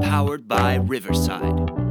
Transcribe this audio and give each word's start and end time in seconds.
Powered 0.00 0.46
by 0.46 0.76
Riverside. 0.76 1.87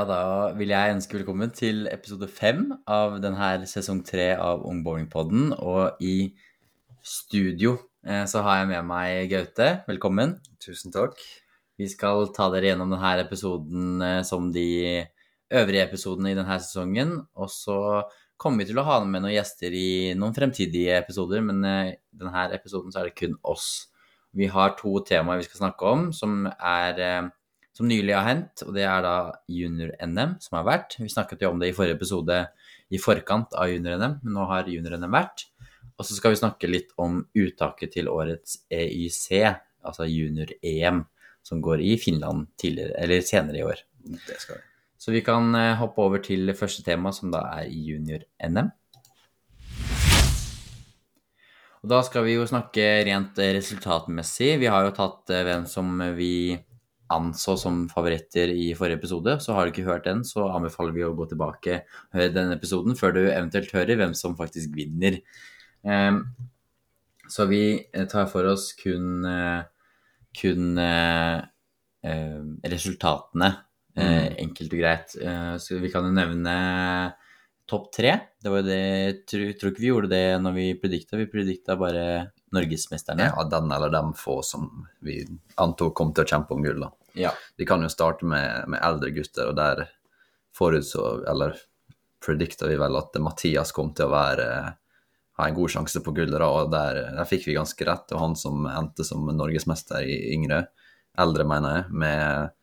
Ja, 0.00 0.06
da 0.08 0.54
vil 0.56 0.70
jeg 0.72 0.94
ønske 0.94 1.18
velkommen 1.18 1.50
til 1.52 1.82
episode 1.90 2.24
fem 2.32 2.62
av 2.88 3.18
denne 3.20 3.66
sesong 3.68 3.98
tre 4.00 4.30
av 4.32 4.62
Ung 4.64 4.78
Bowlingpodden. 4.80 5.50
Og 5.60 5.98
i 6.00 6.30
studio 7.04 7.74
eh, 8.08 8.22
så 8.24 8.40
har 8.46 8.62
jeg 8.62 8.70
med 8.70 8.86
meg 8.88 9.26
Gaute. 9.28 9.66
Velkommen. 9.90 10.38
Tusen 10.64 10.94
takk. 10.94 11.20
Vi 11.76 11.88
skal 11.92 12.30
ta 12.32 12.46
dere 12.54 12.70
gjennom 12.70 12.94
denne 12.94 13.10
episoden 13.26 14.00
eh, 14.06 14.22
som 14.24 14.46
de 14.54 14.70
øvrige 15.60 15.82
episodene 15.90 16.32
i 16.32 16.38
denne 16.38 16.56
sesongen. 16.64 17.12
Og 17.36 17.52
så 17.52 17.76
kommer 18.40 18.64
vi 18.64 18.70
til 18.70 18.80
å 18.80 18.86
ha 18.86 19.02
med 19.04 19.26
noen 19.26 19.34
gjester 19.34 19.76
i 19.76 19.90
noen 20.16 20.32
fremtidige 20.38 20.96
episoder, 21.02 21.44
men 21.44 21.60
eh, 21.68 21.90
i 21.92 22.22
denne 22.22 22.46
episoden 22.56 22.88
så 22.88 23.02
er 23.02 23.10
det 23.10 23.18
kun 23.20 23.36
oss. 23.52 23.68
Vi 24.32 24.48
har 24.48 24.72
to 24.80 24.94
temaer 25.04 25.42
vi 25.42 25.50
skal 25.50 25.66
snakke 25.66 25.92
om, 25.92 26.08
som 26.16 26.46
er 26.56 27.04
som 27.80 27.88
nylig 27.88 28.12
har 28.12 28.26
hendt, 28.26 28.60
og 28.66 28.74
det 28.76 28.82
er 28.84 29.00
da 29.00 29.14
junior-NM 29.48 30.34
som 30.44 30.58
har 30.58 30.66
vært. 30.68 30.98
Vi 31.00 31.08
snakket 31.08 31.40
jo 31.40 31.54
om 31.54 31.62
det 31.62 31.70
i 31.70 31.76
forrige 31.76 31.96
episode 31.96 32.36
i 32.92 33.00
forkant 33.00 33.56
av 33.56 33.70
junior-NM, 33.70 34.18
men 34.20 34.36
nå 34.36 34.44
har 34.50 34.68
junior-NM 34.68 35.14
vært. 35.14 35.46
Og 35.96 36.04
så 36.04 36.18
skal 36.18 36.34
vi 36.34 36.40
snakke 36.42 36.68
litt 36.68 36.92
om 37.00 37.22
uttaket 37.32 37.94
til 37.96 38.12
årets 38.12 38.58
EYC, 38.68 39.30
altså 39.80 40.04
junior-EM, 40.10 41.06
som 41.40 41.64
går 41.64 41.80
i 41.80 41.96
Finland 41.96 42.52
senere 42.60 43.62
i 43.62 43.64
år. 43.64 43.80
Det 44.04 44.36
skal 44.36 44.60
vi. 44.60 44.66
Så 45.00 45.16
vi 45.16 45.24
kan 45.24 45.48
eh, 45.56 45.78
hoppe 45.80 46.04
over 46.04 46.20
til 46.20 46.52
første 46.52 46.84
tema, 46.84 47.16
som 47.16 47.32
da 47.32 47.46
er 47.56 47.72
junior-NM. 47.72 48.74
Og 51.80 51.88
da 51.88 52.04
skal 52.04 52.28
vi 52.28 52.36
jo 52.36 52.44
snakke 52.44 52.90
rent 53.08 53.40
resultatmessig. 53.40 54.58
Vi 54.60 54.68
har 54.68 54.84
jo 54.84 54.98
tatt 55.00 55.32
eh, 55.32 55.46
hvem 55.48 55.64
som 55.64 55.96
vi 56.18 56.58
anså 57.10 57.56
som 57.58 57.82
favoritter 57.90 58.52
i 58.54 58.70
forrige 58.78 59.00
episode. 59.00 59.36
Så 59.42 59.54
har 59.56 59.66
du 59.66 59.72
ikke 59.74 59.86
hørt 59.88 60.06
den, 60.08 60.22
så 60.26 60.48
anbefaler 60.54 60.94
vi 60.96 61.04
å 61.06 61.14
gå 61.18 61.26
tilbake 61.30 61.80
og 61.84 62.18
høre 62.18 62.34
den 62.34 62.54
episoden 62.54 62.98
før 62.98 63.16
du 63.16 63.22
eventuelt 63.26 63.72
hører 63.74 63.98
hvem 64.00 64.14
som 64.18 64.36
faktisk 64.38 64.74
vinner. 64.76 65.20
Um, 65.82 66.22
så 67.30 67.46
vi 67.50 67.62
tar 68.10 68.28
for 68.30 68.46
oss 68.50 68.70
kun, 68.78 69.24
uh, 69.26 69.62
kun 70.36 70.78
uh, 70.78 71.42
resultatene, 72.70 73.56
Mm. 74.00 74.36
enkelt 74.38 74.72
og 74.72 74.78
greit. 74.78 75.14
så 75.60 75.76
vi 75.82 75.88
kan 75.90 76.04
jo 76.06 76.12
nevne 76.14 76.52
topp 77.68 77.90
tre. 77.94 78.12
Det 78.40 78.50
var 78.50 78.62
jo 78.62 78.68
det, 78.68 79.26
tror, 79.28 79.50
tror 79.58 79.72
ikke 79.72 79.82
vi 79.82 79.90
gjorde 79.90 80.10
det 80.12 80.24
når 80.42 80.54
vi 80.56 80.66
predikta. 80.80 81.18
Vi 81.18 81.28
predikta 81.30 81.76
bare 81.76 82.04
norgesmesterne. 82.54 83.28
Ja, 83.30 83.44
den 83.50 83.70
eller 83.74 83.92
dem 83.92 84.14
få 84.18 84.40
som 84.46 84.86
vi 85.06 85.20
antok 85.60 85.94
kom 85.98 86.14
til 86.14 86.24
å 86.24 86.30
kjempe 86.32 86.56
om 86.56 86.64
gull. 86.64 86.80
da. 86.86 86.90
Ja. 87.18 87.32
De 87.58 87.66
kan 87.68 87.82
jo 87.82 87.90
starte 87.92 88.28
med, 88.28 88.68
med 88.70 88.82
eldre 88.82 89.10
gutter, 89.14 89.50
og 89.50 89.56
der 89.58 89.86
forutså, 90.56 91.22
eller 91.30 91.56
predikta 92.20 92.68
vi 92.68 92.76
vel 92.80 92.98
at 93.00 93.16
Mathias 93.22 93.72
kom 93.72 93.94
til 93.96 94.08
å 94.08 94.14
være 94.14 94.50
ha 95.40 95.48
en 95.48 95.56
god 95.56 95.72
sjanse 95.72 96.02
på 96.04 96.12
gullet, 96.12 96.42
og 96.44 96.70
der, 96.72 97.00
der 97.16 97.28
fikk 97.28 97.46
vi 97.48 97.56
ganske 97.56 97.86
rett. 97.88 98.12
Og 98.12 98.20
han 98.20 98.36
som 98.36 98.66
endte 98.68 99.06
som 99.06 99.24
norgesmester 99.32 100.04
i 100.04 100.18
yngre, 100.34 100.66
eldre, 101.20 101.46
mener 101.48 101.78
jeg, 101.78 102.00
med 102.02 102.56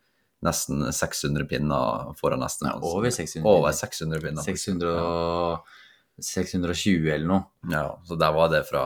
nesten 0.46 0.86
600 0.94 1.48
pinner 1.50 2.12
foran 2.20 2.44
nesten. 2.44 2.68
Nei, 2.68 2.78
over 2.86 3.10
600 3.10 3.50
Over 3.50 3.74
600 3.74 4.22
pinner. 4.22 4.46
600 4.46 4.92
og 5.02 5.74
620 6.22 7.10
eller 7.14 7.26
noe. 7.26 7.46
Ja, 7.70 7.88
så 8.06 8.18
der 8.18 8.34
var 8.34 8.52
det 8.52 8.62
fra, 8.68 8.84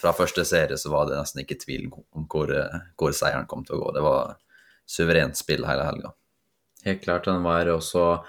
fra 0.00 0.14
første 0.16 0.44
serie 0.48 0.78
så 0.80 0.92
var 0.92 1.08
det 1.08 1.18
nesten 1.20 1.44
ikke 1.44 1.60
tvil 1.60 1.90
om 1.92 2.26
hvor, 2.30 2.52
hvor 3.00 3.12
seieren 3.16 3.48
kom 3.48 3.64
til 3.64 3.76
å 3.76 3.84
gå. 3.84 3.92
Det 3.96 4.04
var 4.04 4.34
suverent 4.86 5.38
spill 5.38 5.64
hele 5.66 5.86
helga. 5.86 6.12
Helt 6.84 7.04
klart. 7.04 7.30
Han 7.30 7.44
var 7.46 7.70
også 7.72 8.24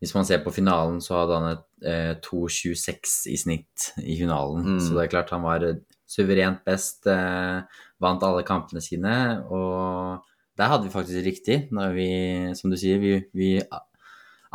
Hvis 0.00 0.14
man 0.16 0.24
ser 0.24 0.38
på 0.40 0.48
finalen, 0.48 0.96
så 1.04 1.18
hadde 1.18 1.36
han 1.36 1.50
et 1.50 1.84
eh, 1.84 2.14
2,26 2.24 3.26
i 3.28 3.34
snitt 3.36 3.90
i 4.00 4.14
finalen. 4.16 4.62
Mm. 4.64 4.78
Så 4.80 4.94
det 4.96 5.02
er 5.02 5.10
klart 5.12 5.32
han 5.34 5.44
var 5.44 5.66
suverent 6.08 6.62
best. 6.64 7.04
Eh, 7.04 7.60
vant 8.00 8.24
alle 8.24 8.46
kampene 8.48 8.80
sine. 8.80 9.12
Og 9.52 10.24
der 10.56 10.72
hadde 10.72 10.88
vi 10.88 10.94
faktisk 10.94 11.26
riktig, 11.26 11.58
når 11.76 11.92
vi, 11.98 12.08
som 12.56 12.72
du 12.72 12.78
sier, 12.80 12.96
vi, 13.02 13.18
vi 13.36 13.50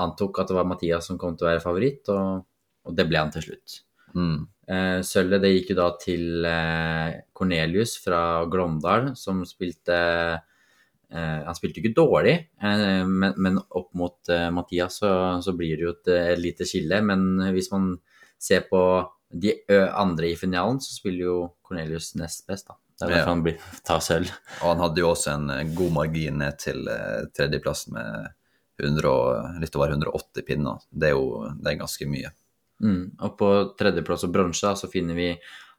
antok 0.02 0.42
at 0.42 0.50
det 0.50 0.58
var 0.58 0.68
Mathias 0.68 1.08
som 1.12 1.20
kom 1.22 1.38
til 1.38 1.48
å 1.48 1.52
være 1.54 1.64
favoritt, 1.64 2.10
og, 2.10 2.42
og 2.86 2.98
det 2.98 3.06
ble 3.10 3.22
han 3.22 3.34
til 3.34 3.46
slutt. 3.48 3.80
Mm. 4.16 4.48
Eh, 4.72 5.00
Sølvet 5.06 5.44
det 5.44 5.54
gikk 5.54 5.74
jo 5.74 5.80
da 5.80 5.88
til 6.02 6.50
eh, 6.50 7.22
Cornelius 7.36 7.98
fra 8.02 8.20
Glåmdal, 8.50 9.14
som 9.20 9.44
spilte 9.48 9.98
Han 11.48 11.56
spilte 11.58 11.80
jo 11.80 11.86
ikke 11.86 11.98
dårlig, 11.98 12.36
eh, 12.62 13.04
men, 13.08 13.34
men 13.38 13.60
opp 13.70 13.92
mot 13.98 14.30
eh, 14.30 14.50
Mathias 14.52 15.00
så, 15.02 15.12
så 15.42 15.54
blir 15.58 15.78
det 15.80 15.86
jo 15.88 15.94
et, 15.96 16.08
eh, 16.14 16.32
lite 16.40 16.68
skille. 16.68 17.02
Men 17.06 17.52
hvis 17.56 17.72
man 17.72 17.94
ser 18.42 18.66
på 18.70 18.82
de 19.36 19.56
andre 19.98 20.30
i 20.32 20.36
finalen, 20.40 20.78
så 20.80 20.94
spiller 20.96 21.26
jo 21.26 21.38
Cornelius 21.66 22.14
nest 22.20 22.46
best, 22.48 22.68
da. 22.70 22.78
Det 22.96 23.06
er 23.06 23.10
Ja. 23.12 23.16
derfor 23.18 23.30
han 23.34 23.44
blir, 23.44 23.58
tar 23.84 24.00
sølv. 24.00 24.30
Og 24.62 24.70
han 24.70 24.80
hadde 24.86 25.02
jo 25.04 25.10
også 25.12 25.34
en 25.34 25.50
eh, 25.52 25.68
god 25.76 25.92
margin 25.98 26.38
ned 26.40 26.58
til 26.64 26.88
eh, 26.88 27.26
tredjeplass 27.36 27.90
med 27.92 28.30
100 28.80 29.10
og, 29.10 29.60
litt 29.60 29.76
over 29.76 29.92
180 29.92 30.46
pinner. 30.48 30.80
Det 30.92 31.10
er 31.10 31.16
jo 31.18 31.50
det 31.60 31.74
er 31.74 31.80
ganske 31.82 32.08
mye. 32.08 32.32
Mm. 32.84 33.04
Og 33.24 33.38
på 33.40 33.50
tredjeplass 33.80 34.24
og 34.28 34.34
bronse 34.36 34.72
så 34.80 34.90
finner 34.92 35.16
vi 35.16 35.30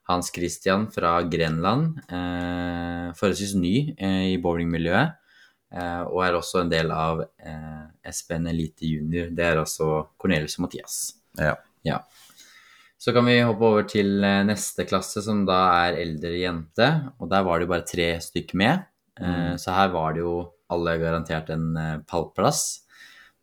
Hans 0.09 0.29
Christian 0.33 0.85
fra 0.93 1.17
Grenland. 1.29 1.97
Eh, 2.07 3.09
forholdsvis 3.17 3.55
ny 3.59 3.73
eh, 3.97 4.33
i 4.33 4.37
bowlingmiljøet. 4.41 5.17
Eh, 5.67 6.03
og 6.07 6.21
er 6.23 6.37
også 6.37 6.61
en 6.61 6.71
del 6.71 6.91
av 6.95 7.21
eh, 7.23 7.83
SPN 8.07 8.47
Elite 8.53 8.87
Junior. 8.87 9.31
Det 9.35 9.43
er 9.43 9.61
altså 9.61 10.07
Cornelius 10.19 10.57
og 10.59 10.67
Mathias. 10.67 10.97
Ja. 11.39 11.57
Ja. 11.87 12.01
Så 12.97 13.13
kan 13.13 13.27
vi 13.27 13.37
hoppe 13.43 13.67
over 13.67 13.87
til 13.89 14.23
eh, 14.25 14.43
neste 14.47 14.87
klasse, 14.87 15.21
som 15.25 15.43
da 15.47 15.59
er 15.87 16.01
eldre 16.05 16.33
jente. 16.39 16.89
Og 17.19 17.31
der 17.31 17.45
var 17.45 17.59
det 17.59 17.67
jo 17.67 17.73
bare 17.75 17.89
tre 17.89 18.09
stykk 18.23 18.55
med. 18.59 18.87
Mm. 19.17 19.55
Så 19.57 19.73
her 19.73 19.89
var 19.89 20.13
det 20.13 20.21
jo 20.21 20.33
alle 20.69 20.91
garantert 21.01 21.47
en 21.49 21.71
pallplass. 22.05 22.83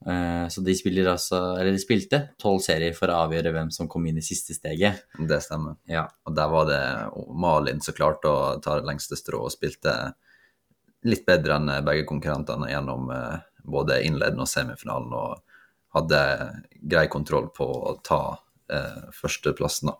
Så 0.05 0.63
de, 0.63 0.75
altså, 1.09 1.39
eller 1.57 1.73
de 1.75 1.81
spilte 1.83 2.21
tolv 2.39 2.61
serier 2.63 2.95
for 2.95 3.11
å 3.11 3.25
avgjøre 3.25 3.51
hvem 3.57 3.73
som 3.75 3.89
kom 3.91 4.05
inn 4.07 4.21
i 4.21 4.23
siste 4.23 4.55
steget. 4.55 5.01
Det 5.19 5.41
stemmer. 5.43 5.75
Ja. 5.91 6.05
Og 6.29 6.37
der 6.39 6.53
var 6.53 6.69
det 6.69 6.79
Malin 7.43 7.83
som 7.83 7.97
klarte 7.97 8.31
å 8.31 8.53
ta 8.63 8.77
det 8.79 8.87
lengste 8.87 9.19
strå 9.19 9.41
og 9.49 9.51
spilte 9.57 9.97
litt 11.09 11.27
bedre 11.27 11.59
enn 11.59 11.73
begge 11.87 12.07
konkurrentene 12.09 12.71
gjennom 12.71 13.11
eh, 13.13 13.43
både 13.65 14.03
innledende 14.07 14.45
og 14.45 14.51
semifinalen, 14.51 15.13
og 15.13 15.41
hadde 15.95 16.21
grei 16.83 17.07
kontroll 17.13 17.51
på 17.55 17.67
å 17.67 17.97
ta 18.05 18.23
eh, 18.73 19.07
førsteplassen. 19.15 19.93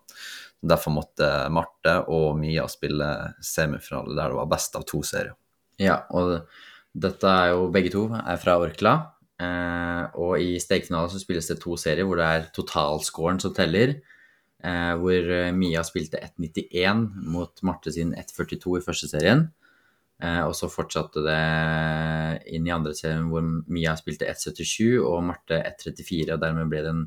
Derfor 0.65 0.95
måtte 0.95 1.29
Marte 1.53 1.99
og 2.11 2.39
Mia 2.39 2.65
spille 2.71 3.09
semifinale 3.43 4.15
der 4.17 4.33
det 4.33 4.39
var 4.39 4.53
best 4.55 4.77
av 4.77 4.85
to 4.89 5.01
serier. 5.05 5.35
Ja, 5.81 6.01
og 6.15 6.47
dette 6.95 7.27
er 7.27 7.51
jo 7.53 7.67
begge 7.73 7.91
to 7.93 8.07
er 8.15 8.39
fra 8.41 8.57
Orkla. 8.61 8.95
Eh, 9.35 10.03
og 10.15 10.39
i 10.39 10.55
stegfinalen 10.63 11.11
så 11.11 11.19
spilles 11.19 11.49
det 11.51 11.59
to 11.59 11.75
serier 11.79 12.07
hvor 12.07 12.21
det 12.21 12.27
er 12.27 12.49
totalscoren 12.55 13.41
som 13.43 13.53
teller. 13.55 13.97
Eh, 14.63 14.93
hvor 15.01 15.31
eh, 15.37 15.51
Mia 15.55 15.83
spilte 15.85 16.21
1,91 16.23 17.03
mot 17.33 17.61
Marte 17.67 17.93
sin 17.93 18.15
1,42 18.15 18.79
i 18.79 18.85
første 18.85 19.11
serien. 19.11 19.49
Eh, 20.23 20.41
og 20.47 20.55
så 20.55 20.69
fortsatte 20.71 21.23
det 21.25 21.39
inn 22.55 22.67
i 22.67 22.73
andre 22.73 22.95
serien 22.95 23.27
hvor 23.31 23.43
Mia 23.43 23.95
spilte 23.99 24.29
1,77 24.31 24.95
og 25.01 25.23
Marte 25.27 25.59
1,34. 25.59 26.35
Og 26.35 26.41
dermed 26.41 26.71
ble 26.71 26.83
det 26.85 26.93
en, 26.93 27.05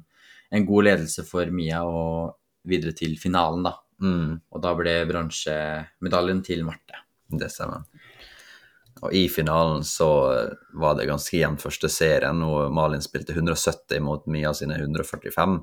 en 0.54 0.68
god 0.68 0.88
ledelse 0.90 1.24
for 1.28 1.50
Mia 1.54 1.84
og 1.88 2.36
videre 2.68 2.96
til 2.96 3.16
finalen, 3.20 3.64
da. 3.64 3.76
Mm. 4.04 4.38
Og 4.52 4.62
da 4.62 4.74
ble 4.78 5.00
bronsemedaljen 5.08 6.44
til 6.46 6.64
Marte. 6.68 7.04
Det 7.28 7.50
stemmer. 7.52 7.86
Og 8.98 9.14
i 9.14 9.28
finalen 9.30 9.84
så 9.86 10.08
var 10.74 10.96
det 10.98 11.06
ganske 11.06 11.38
jevn 11.38 11.58
første 11.60 11.90
serien, 11.92 12.40
og 12.42 12.72
Malin 12.74 13.02
spilte 13.04 13.36
170 13.36 14.02
mot 14.02 14.26
Mia 14.26 14.50
sine 14.56 14.78
145. 14.80 15.60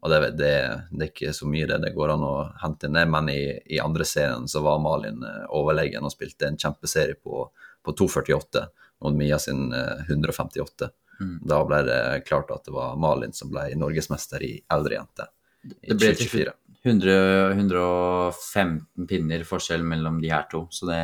Og 0.00 0.12
det, 0.12 0.18
det, 0.38 0.52
det 0.90 1.04
er 1.04 1.10
ikke 1.10 1.32
så 1.34 1.48
mye 1.50 1.66
det 1.66 1.80
det 1.82 1.94
går 1.96 2.12
an 2.14 2.22
å 2.26 2.34
hente 2.62 2.90
ned, 2.92 3.08
men 3.10 3.30
i, 3.32 3.40
i 3.74 3.80
andre 3.82 4.06
serien 4.06 4.46
så 4.50 4.62
var 4.62 4.78
Malin 4.82 5.24
eh, 5.26 5.46
overlegen 5.58 6.06
og 6.06 6.14
spilte 6.14 6.46
en 6.46 6.58
kjempeserie 6.60 7.18
på, 7.18 7.48
på 7.82 7.94
2,48 7.98 8.62
mot 9.02 9.16
Mia 9.18 9.40
sin 9.42 9.72
eh, 9.74 10.04
158. 10.06 10.90
Mm. 11.18 11.34
Da 11.50 11.58
ble 11.66 11.82
det 11.88 11.98
klart 12.28 12.52
at 12.54 12.68
det 12.68 12.76
var 12.76 12.94
Malin 13.00 13.34
som 13.34 13.50
ble 13.50 13.66
norgesmester 13.74 14.44
i 14.46 14.52
eldre 14.70 15.00
jente. 15.00 15.28
i 15.66 15.90
Det 15.90 15.98
ble 15.98 16.14
til 16.14 16.30
2024. 16.30 16.56
100, 16.86 17.14
115 17.58 19.06
pinner 19.10 19.42
forskjell 19.44 19.82
mellom 19.82 20.20
de 20.22 20.30
her 20.30 20.46
to. 20.50 20.62
Så 20.70 20.86
det 20.86 21.02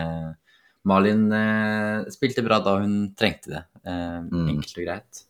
Malin 0.87 1.27
eh, 1.35 2.07
spilte 2.15 2.45
bra 2.47 2.61
da 2.63 2.79
hun 2.83 3.15
trengte 3.19 3.57
det. 3.57 3.65
Eh, 3.83 4.21
Mm. 4.25 4.49
Enkelt 4.55 4.79
og 4.79 4.87
greit. 4.87 5.25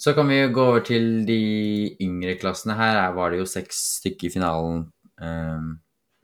Så 0.00 0.14
kan 0.16 0.30
vi 0.32 0.38
gå 0.48 0.64
over 0.64 0.80
til 0.86 1.26
de 1.28 1.40
yngre 2.00 2.38
klassene. 2.40 2.76
Her 2.78 2.96
er- 3.02 3.12
var 3.16 3.30
det 3.30 3.42
jo 3.42 3.48
seks 3.48 4.00
stykker 4.00 4.30
i 4.30 4.32
finalen 4.32 4.86
um, 5.20 5.74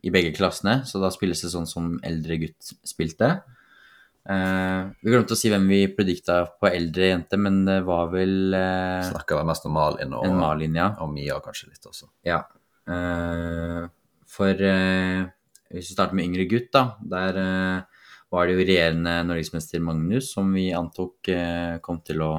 i 0.02 0.10
begge 0.10 0.32
klassene, 0.36 0.80
så 0.88 1.02
da 1.02 1.10
spilles 1.12 1.42
det 1.44 1.52
sånn 1.52 1.68
som 1.68 1.98
eldre 2.02 2.38
gutt 2.40 2.72
spilte. 2.88 3.42
Uh, 4.26 4.88
vi 5.04 5.12
glemte 5.12 5.36
å 5.36 5.38
si 5.38 5.52
hvem 5.52 5.68
vi 5.68 5.82
predikta 5.92 6.40
på 6.58 6.70
eldre 6.72 7.12
jente, 7.12 7.36
men 7.36 7.64
det 7.68 7.82
var 7.86 8.08
vel 8.10 8.56
uh, 8.56 9.04
Snakka 9.12 9.42
vel 9.42 9.50
mest 9.52 9.68
om 9.68 9.76
Malin 9.76 10.16
og, 10.16 10.26
Malin, 10.34 10.80
ja. 10.80 10.88
og 11.04 11.12
Mia 11.12 11.36
kanskje 11.44 11.68
litt 11.70 11.86
også. 11.86 12.08
Ja. 12.26 12.40
Uh, 12.88 13.86
for 14.26 14.56
uh, 14.56 15.28
hvis 15.70 15.90
vi 15.90 15.96
starter 15.96 16.16
med 16.16 16.28
yngre 16.28 16.46
gutt, 16.48 16.68
da. 16.74 16.84
Der 17.02 17.38
eh, 17.40 18.04
var 18.32 18.46
det 18.46 18.56
jo 18.56 18.64
regjerende 18.64 19.14
norgesmester 19.26 19.82
Magnus 19.82 20.30
som 20.34 20.52
vi 20.54 20.68
antok 20.76 21.30
eh, 21.32 21.78
kom 21.84 22.00
til 22.06 22.22
å, 22.24 22.32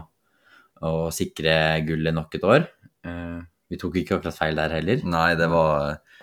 å 0.86 1.10
sikre 1.14 1.54
gullet 1.88 2.16
nok 2.16 2.36
et 2.38 2.46
år. 2.46 2.68
Eh, 3.08 3.40
vi 3.72 3.80
tok 3.80 3.98
ikke 4.00 4.20
akkurat 4.20 4.38
feil 4.38 4.60
der 4.60 4.76
heller. 4.78 5.02
Nei, 5.08 5.32
det 5.40 5.50
var 5.52 5.92
eh, 5.92 6.22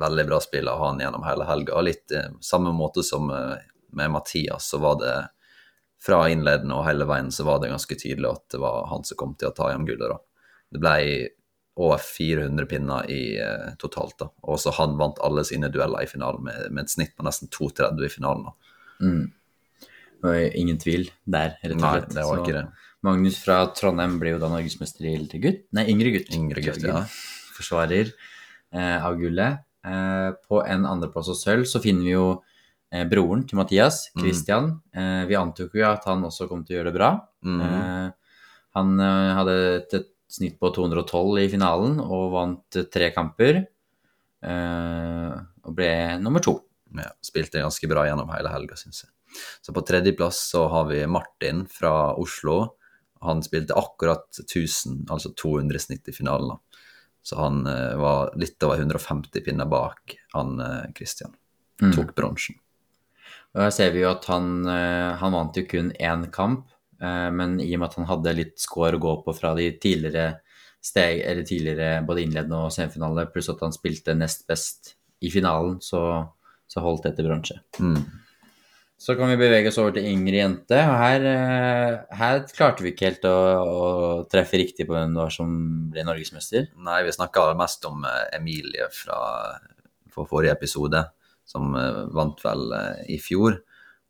veldig 0.00 0.26
bra 0.28 0.40
spill 0.42 0.70
av 0.70 0.84
han 0.84 1.02
gjennom 1.02 1.26
hele 1.26 1.48
helga. 1.48 1.76
Og 1.78 1.86
litt 1.88 2.14
eh, 2.16 2.30
samme 2.44 2.72
måte 2.76 3.04
som 3.06 3.30
med 3.30 4.14
Mathias, 4.14 4.70
så 4.70 4.78
var 4.82 5.00
det 5.00 5.14
fra 6.00 6.22
innledende 6.32 6.78
og 6.78 6.86
hele 6.86 7.04
veien 7.04 7.28
så 7.34 7.44
var 7.44 7.58
det 7.60 7.72
ganske 7.72 7.96
tydelig 7.98 8.30
at 8.30 8.54
det 8.54 8.60
var 8.62 8.86
han 8.88 9.02
som 9.04 9.18
kom 9.20 9.34
til 9.36 9.50
å 9.50 9.56
ta 9.56 9.68
hjem 9.72 9.84
gullet. 9.88 10.14
da. 10.14 10.46
Det 10.70 10.80
ble 10.80 10.94
over 11.80 12.00
400 12.02 12.68
pinner 12.68 13.10
i 13.10 13.20
totalt, 13.80 14.16
da. 14.20 14.30
Og 14.48 14.58
så 14.60 14.72
han 14.76 14.96
vant 15.00 15.20
alle 15.24 15.44
sine 15.48 15.68
dueller 15.72 16.04
i 16.04 16.08
finalen 16.08 16.44
med, 16.46 16.70
med 16.70 16.86
et 16.86 16.92
snitt 16.92 17.12
på 17.16 17.24
nesten 17.26 17.50
2,30 17.52 18.06
i 18.06 18.10
finalen. 18.12 18.48
da. 18.48 18.72
Mm. 19.00 19.22
Det 20.20 20.28
var 20.28 20.56
ingen 20.56 20.78
tvil 20.80 21.06
der, 21.24 21.54
rett 21.62 21.76
og 21.76 21.80
slett. 21.80 22.08
Nei, 22.10 22.16
det 22.16 22.24
var 22.28 22.42
ikke 22.42 22.56
det. 22.58 22.64
Magnus 23.06 23.38
fra 23.40 23.62
Trondheim 23.76 24.18
ble 24.20 24.34
jo 24.34 24.40
da 24.42 24.50
norgesmester 24.52 25.06
i 25.08 25.14
eldre 25.16 25.38
gutt. 25.40 25.62
Nei, 25.76 25.86
yngre 25.92 26.10
gutt. 26.18 26.30
Yngre 26.36 26.60
gutt, 26.64 26.82
ja. 26.84 27.00
Forsvarer 27.56 28.10
eh, 28.12 28.98
av 29.06 29.16
gullet. 29.20 29.62
Eh, 29.86 30.28
på 30.48 30.60
en 30.68 30.84
andreplass 30.84 31.30
og 31.32 31.38
sølv 31.40 31.64
så 31.68 31.80
finner 31.80 32.04
vi 32.04 32.12
jo 32.12 32.26
eh, 32.92 33.06
broren 33.08 33.46
til 33.48 33.56
Mathias, 33.60 34.02
Mm. 34.14 34.22
Christian. 34.26 34.70
Eh, 34.92 35.24
vi 35.30 35.38
antok 35.38 35.74
jo 35.80 35.86
at 35.88 36.04
han 36.10 36.24
også 36.28 36.48
kom 36.50 36.64
til 36.66 36.76
å 36.76 36.78
gjøre 36.80 36.90
det 36.92 36.98
bra. 36.98 37.10
Mm. 37.46 37.60
Eh, 37.64 38.08
han 38.76 38.92
eh, 39.00 39.30
hadde 39.38 39.54
et, 39.78 39.94
et 40.02 40.10
snitt 40.30 40.58
på 40.60 40.68
212 40.76 41.40
i 41.42 41.48
finalen 41.50 41.96
og 42.04 42.28
vant 42.36 42.80
tre 42.92 43.08
kamper. 43.16 43.62
Eh, 44.44 45.32
og 45.64 45.74
ble 45.76 45.90
nummer 46.20 46.42
to. 46.44 46.58
Ja, 46.96 47.10
spilte 47.24 47.62
ganske 47.62 47.88
bra 47.90 48.04
gjennom 48.08 48.30
hele 48.34 48.50
helga, 48.52 48.76
syns 48.78 49.04
jeg. 49.04 49.10
Så 49.62 49.72
på 49.76 49.82
tredjeplass 49.86 50.40
så 50.50 50.64
har 50.72 50.88
vi 50.90 51.04
Martin 51.06 51.64
fra 51.70 52.10
Oslo. 52.18 52.74
Han 53.26 53.42
spilte 53.44 53.76
akkurat 53.76 54.28
1000, 54.42 55.06
altså 55.12 55.34
200 55.36 55.82
snitt 55.82 56.08
i 56.08 56.14
finalen. 56.16 56.54
da. 56.54 56.80
Så 57.22 57.36
han 57.36 57.66
eh, 57.68 57.96
var 58.00 58.32
litt 58.40 58.62
over 58.64 58.80
150 58.80 59.44
pinner 59.44 59.68
bak 59.68 60.16
han 60.32 60.60
eh, 60.60 60.90
Christian. 60.96 61.34
Mm. 61.82 61.92
Tok 61.96 62.14
bronsen. 62.16 62.56
Og 63.54 63.64
her 63.64 63.72
ser 63.74 63.92
vi 63.94 64.04
jo 64.04 64.12
at 64.12 64.26
han, 64.30 64.62
eh, 64.68 65.16
han 65.20 65.34
vant 65.34 65.56
jo 65.58 65.66
kun 65.68 65.90
én 65.92 66.28
kamp, 66.32 66.70
eh, 67.02 67.28
men 67.34 67.58
i 67.60 67.72
og 67.74 67.82
med 67.82 67.88
at 67.90 67.98
han 67.98 68.08
hadde 68.10 68.36
litt 68.38 68.56
score 68.62 68.96
å 68.96 69.02
gå 69.02 69.14
på 69.26 69.34
fra 69.36 69.52
de 69.58 69.68
tidligere 69.82 70.40
steg, 70.80 71.20
eller 71.26 71.44
tidligere 71.44 72.00
både 72.06 72.24
innledende 72.24 72.64
og 72.64 72.72
semifinale, 72.72 73.28
pluss 73.32 73.50
at 73.52 73.60
han 73.64 73.74
spilte 73.74 74.16
nest 74.16 74.46
best 74.48 74.94
i 75.20 75.32
finalen, 75.32 75.76
så, 75.84 76.02
så 76.70 76.84
holdt 76.84 77.08
det 77.08 77.16
til 77.18 77.28
bronse. 77.28 77.58
Mm. 77.82 78.00
Så 79.00 79.14
kan 79.16 79.30
vi 79.32 79.38
bevege 79.40 79.70
oss 79.70 79.78
over 79.80 79.94
til 79.96 80.10
yngre 80.10 80.42
jente, 80.42 80.76
og 80.76 80.98
her, 81.00 81.22
eh, 81.24 82.16
her 82.18 82.42
klarte 82.52 82.84
vi 82.84 82.90
ikke 82.92 83.06
helt 83.06 83.22
å, 83.24 83.36
å 83.64 83.86
treffe 84.28 84.60
riktig 84.60 84.84
på 84.84 84.92
hvem 84.92 85.14
det 85.14 85.22
var 85.22 85.32
som 85.32 85.54
ble 85.88 86.04
norgesmester. 86.04 86.66
Nei, 86.84 86.98
vi 87.06 87.14
snakka 87.16 87.46
mest 87.56 87.88
om 87.88 88.04
eh, 88.04 88.26
Emilie 88.36 88.90
fra, 88.92 89.20
fra 90.12 90.26
forrige 90.28 90.52
episode, 90.52 91.00
som 91.48 91.72
eh, 91.80 92.02
vant 92.12 92.44
vel 92.44 92.76
i 93.08 93.16
fjor. 93.24 93.56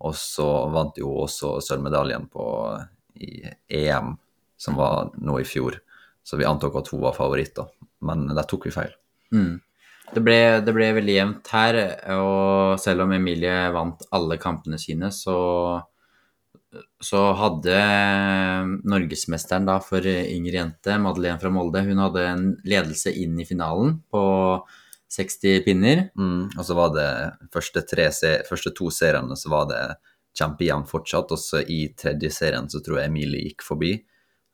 Og 0.03 0.17
så 0.19 0.49
vant 0.75 0.99
jo 0.99 1.13
også 1.23 1.61
sølvmedaljen 1.63 2.27
på 2.33 2.49
i 3.23 3.45
EM, 3.85 4.17
som 4.59 4.81
var 4.81 5.13
nå 5.23 5.39
i 5.39 5.47
fjor. 5.47 5.79
Så 6.27 6.41
vi 6.41 6.51
antok 6.51 6.81
at 6.83 6.91
hun 6.91 7.05
var 7.05 7.15
favoritt, 7.15 7.55
da. 7.55 7.69
Men 8.11 8.27
der 8.33 8.49
tok 8.49 8.67
vi 8.67 8.75
feil. 8.75 8.97
Mm. 9.31 9.61
Det 10.11 10.23
ble, 10.27 10.59
det 10.67 10.73
ble 10.75 10.89
veldig 10.97 11.15
jevnt 11.15 11.53
her, 11.55 11.77
og 12.17 12.81
selv 12.83 13.05
om 13.05 13.12
Emilie 13.15 13.71
vant 13.75 14.03
alle 14.17 14.41
kampene 14.43 14.79
sine, 14.81 15.12
så, 15.15 15.37
så 16.99 17.21
hadde 17.39 17.77
norgesmesteren 18.91 19.69
da 19.69 19.79
for 19.85 20.03
yngre 20.03 20.57
jente, 20.59 20.99
Madeleine 20.99 21.39
fra 21.39 21.53
Molde, 21.55 21.85
hun 21.87 22.03
hadde 22.03 22.27
en 22.27 22.47
ledelse 22.67 23.15
inn 23.23 23.39
i 23.39 23.47
finalen 23.47 24.01
på 24.11 24.25
60 25.11 25.65
pinner. 25.65 26.09
Mm. 26.19 26.51
Og 26.59 26.65
så 26.67 26.75
var 26.75 26.93
det 26.95 27.11
første, 27.53 27.83
tre, 27.87 28.09
første 28.49 28.73
to 28.77 28.91
seriene 28.95 29.37
så 29.39 29.51
var 29.51 29.67
det 29.71 29.83
kjempejevnt 30.39 30.91
fortsatt. 30.91 31.35
Og 31.35 31.41
så 31.41 31.63
i 31.63 31.83
tredje 31.99 32.31
serien 32.35 32.71
så 32.71 32.83
tror 32.85 33.01
jeg 33.01 33.11
Emilie 33.11 33.51
gikk 33.51 33.67
forbi. 33.67 33.97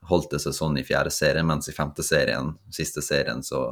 Holdt 0.09 0.33
det 0.33 0.41
seg 0.43 0.55
sånn 0.57 0.79
i 0.79 0.85
fjerde 0.87 1.13
serie, 1.13 1.45
mens 1.45 1.69
i 1.69 1.75
femte 1.75 2.05
serien, 2.05 2.55
siste 2.73 3.03
serien, 3.05 3.43
så 3.45 3.69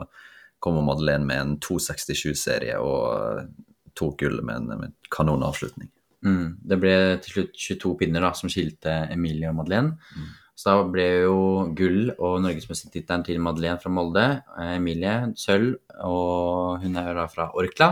kom 0.66 0.82
Madeleine 0.84 1.26
med 1.30 1.42
en 1.44 1.54
2.67-serie 1.64 2.80
og 2.82 3.46
tok 3.96 4.18
gullet 4.26 4.44
med 4.44 4.58
en, 4.64 4.72
med 4.74 4.90
en 4.90 4.96
kanonavslutning. 5.14 5.92
Mm. 6.26 6.58
Det 6.66 6.78
ble 6.82 6.96
til 7.22 7.36
slutt 7.38 7.54
22 7.62 7.94
pinner 8.02 8.26
da, 8.26 8.32
som 8.36 8.50
skilte 8.52 8.96
Emilie 9.14 9.52
og 9.52 9.60
Madeleine. 9.62 9.94
Så 10.56 10.72
da 10.72 10.86
ble 10.88 11.06
jo 11.28 11.38
gull 11.76 12.10
og 12.16 12.38
norgesmestertittelen 12.46 13.26
til 13.28 13.42
Madeleine 13.44 13.80
fra 13.82 13.92
Molde. 13.94 14.24
eh, 14.58 14.76
Emilie 14.78 15.34
sølv, 15.38 15.76
og 16.02 16.82
hun 16.84 16.96
er 16.98 17.14
da 17.18 17.26
fra 17.32 17.50
Orkla. 17.60 17.90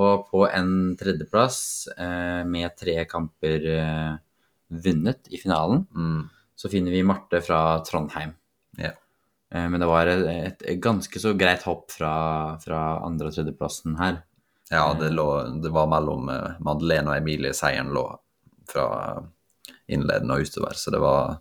Og 0.00 0.26
på 0.30 0.46
en 0.48 0.96
tredjeplass 0.96 1.58
eh, 2.00 2.42
med 2.48 2.72
tre 2.80 3.02
kamper 3.10 3.66
eh, 3.76 4.14
vunnet 4.72 5.28
i 5.30 5.36
finalen, 5.40 5.86
Mm. 5.92 6.22
så 6.56 6.70
finner 6.72 6.90
vi 6.94 7.02
Marte 7.04 7.42
fra 7.44 7.80
Trondheim. 7.84 8.32
Eh, 9.52 9.68
men 9.68 9.80
det 9.80 9.88
var 9.90 10.08
et, 10.08 10.62
et 10.64 10.80
ganske 10.82 11.20
så 11.20 11.34
greit 11.38 11.64
hopp 11.68 11.90
fra, 11.92 12.14
fra 12.62 12.82
andre- 13.04 13.28
og 13.30 13.36
tredjeplassen 13.36 13.98
her. 14.00 14.22
Ja, 14.72 14.86
det, 14.98 15.10
lå, 15.12 15.28
det 15.60 15.72
var 15.74 15.90
mellom 15.92 16.30
eh, 16.32 16.58
Madeleine 16.64 17.12
og 17.12 17.18
Emilie 17.18 17.52
seieren 17.56 17.92
lå 17.92 18.06
fra 18.72 18.86
innledende 19.92 20.38
og 20.38 20.46
utover, 20.46 20.78
så 20.78 20.94
det 20.94 21.02
var 21.02 21.38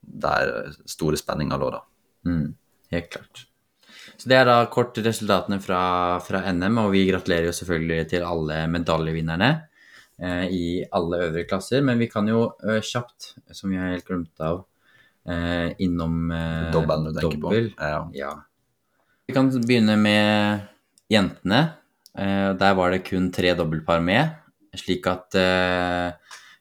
der 0.00 0.72
store 0.88 1.18
spenninga 1.20 1.58
lå, 1.60 1.70
da. 1.74 1.82
Mm, 2.26 2.46
helt 2.94 3.10
klart. 3.12 3.44
Så 4.16 4.28
det 4.28 4.38
er 4.38 4.46
da 4.48 4.56
kort 4.72 4.96
resultatene 5.00 5.60
fra, 5.64 5.82
fra 6.24 6.42
NM, 6.52 6.78
og 6.82 6.94
vi 6.94 7.06
gratulerer 7.08 7.50
jo 7.50 7.56
selvfølgelig 7.56 8.08
til 8.14 8.24
alle 8.24 8.62
medaljevinnerne 8.72 9.50
eh, 10.20 10.46
i 10.48 10.64
alle 10.96 11.22
øvrige 11.26 11.48
klasser. 11.52 11.84
Men 11.84 12.00
vi 12.00 12.08
kan 12.12 12.28
jo 12.28 12.46
eh, 12.64 12.80
kjapt, 12.84 13.34
som 13.56 13.72
vi 13.72 13.80
har 13.80 13.94
helt 13.94 14.08
glemt 14.08 14.44
av, 14.44 14.64
eh, 15.30 15.72
innom 15.78 16.30
eh, 16.30 16.70
dobbel. 16.72 17.12
på. 17.40 17.54
Ja. 17.78 18.10
Ja. 18.14 18.32
Vi 19.26 19.34
kan 19.34 19.50
begynne 19.62 19.96
med 19.96 20.66
jentene. 21.10 21.60
Eh, 22.18 22.50
der 22.58 22.74
var 22.74 22.90
det 22.90 23.04
kun 23.06 23.30
tre 23.32 23.54
dobbeltpar 23.54 24.02
med, 24.02 24.34
slik 24.74 25.06
at 25.10 25.36
eh, 25.38 26.10